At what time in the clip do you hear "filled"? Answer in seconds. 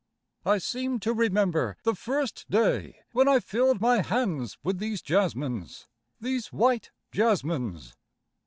3.39-3.79